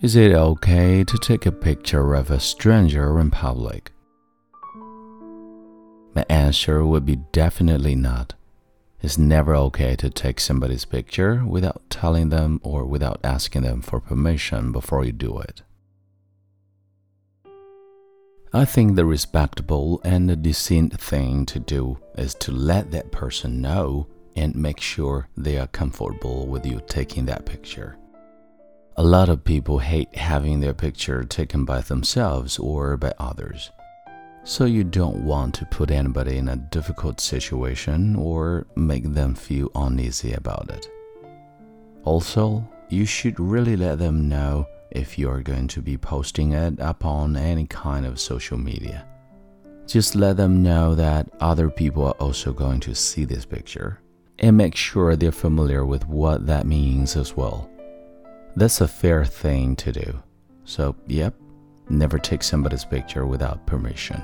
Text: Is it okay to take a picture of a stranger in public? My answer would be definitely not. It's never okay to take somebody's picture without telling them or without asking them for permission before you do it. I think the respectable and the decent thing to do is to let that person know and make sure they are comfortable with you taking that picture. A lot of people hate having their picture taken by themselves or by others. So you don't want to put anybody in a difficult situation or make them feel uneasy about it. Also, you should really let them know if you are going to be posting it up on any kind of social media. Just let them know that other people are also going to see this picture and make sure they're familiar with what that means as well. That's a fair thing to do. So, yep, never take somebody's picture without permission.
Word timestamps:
Is 0.00 0.14
it 0.14 0.32
okay 0.32 1.02
to 1.02 1.18
take 1.18 1.44
a 1.44 1.50
picture 1.50 2.14
of 2.14 2.30
a 2.30 2.38
stranger 2.38 3.18
in 3.18 3.32
public? 3.32 3.90
My 6.14 6.24
answer 6.28 6.86
would 6.86 7.04
be 7.04 7.16
definitely 7.32 7.96
not. 7.96 8.34
It's 9.02 9.18
never 9.18 9.56
okay 9.56 9.96
to 9.96 10.08
take 10.08 10.38
somebody's 10.38 10.84
picture 10.84 11.44
without 11.44 11.82
telling 11.90 12.28
them 12.28 12.60
or 12.62 12.84
without 12.84 13.18
asking 13.24 13.62
them 13.62 13.82
for 13.82 13.98
permission 13.98 14.70
before 14.70 15.04
you 15.04 15.10
do 15.10 15.40
it. 15.40 15.62
I 18.52 18.66
think 18.66 18.94
the 18.94 19.04
respectable 19.04 20.00
and 20.04 20.30
the 20.30 20.36
decent 20.36 21.00
thing 21.00 21.44
to 21.46 21.58
do 21.58 21.98
is 22.16 22.34
to 22.36 22.52
let 22.52 22.92
that 22.92 23.10
person 23.10 23.60
know 23.60 24.06
and 24.36 24.54
make 24.54 24.78
sure 24.78 25.26
they 25.36 25.58
are 25.58 25.66
comfortable 25.66 26.46
with 26.46 26.64
you 26.64 26.80
taking 26.86 27.26
that 27.26 27.46
picture. 27.46 27.98
A 28.98 29.04
lot 29.04 29.28
of 29.28 29.44
people 29.44 29.78
hate 29.78 30.12
having 30.16 30.58
their 30.58 30.74
picture 30.74 31.22
taken 31.22 31.64
by 31.64 31.82
themselves 31.82 32.58
or 32.58 32.96
by 32.96 33.14
others. 33.20 33.70
So 34.42 34.64
you 34.64 34.82
don't 34.82 35.24
want 35.24 35.54
to 35.54 35.66
put 35.66 35.92
anybody 35.92 36.36
in 36.36 36.48
a 36.48 36.56
difficult 36.56 37.20
situation 37.20 38.16
or 38.16 38.66
make 38.74 39.04
them 39.04 39.36
feel 39.36 39.70
uneasy 39.76 40.32
about 40.32 40.68
it. 40.70 40.90
Also, 42.02 42.68
you 42.88 43.04
should 43.04 43.38
really 43.38 43.76
let 43.76 44.00
them 44.00 44.28
know 44.28 44.66
if 44.90 45.16
you 45.16 45.30
are 45.30 45.42
going 45.42 45.68
to 45.68 45.80
be 45.80 45.96
posting 45.96 46.54
it 46.54 46.80
up 46.80 47.04
on 47.04 47.36
any 47.36 47.68
kind 47.68 48.04
of 48.04 48.18
social 48.18 48.58
media. 48.58 49.06
Just 49.86 50.16
let 50.16 50.36
them 50.36 50.60
know 50.60 50.96
that 50.96 51.30
other 51.38 51.70
people 51.70 52.04
are 52.04 52.18
also 52.18 52.52
going 52.52 52.80
to 52.80 52.96
see 52.96 53.24
this 53.24 53.46
picture 53.46 54.00
and 54.40 54.56
make 54.56 54.74
sure 54.74 55.14
they're 55.14 55.30
familiar 55.30 55.86
with 55.86 56.04
what 56.08 56.48
that 56.48 56.66
means 56.66 57.16
as 57.16 57.36
well. 57.36 57.70
That's 58.58 58.80
a 58.80 58.88
fair 58.88 59.24
thing 59.24 59.76
to 59.76 59.92
do. 59.92 60.20
So, 60.64 60.96
yep, 61.06 61.32
never 61.88 62.18
take 62.18 62.42
somebody's 62.42 62.84
picture 62.84 63.24
without 63.24 63.64
permission. 63.68 64.20